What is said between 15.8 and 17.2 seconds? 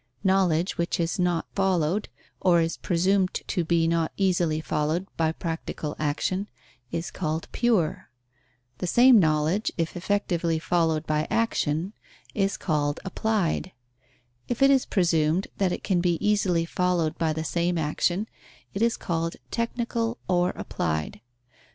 can be easily followed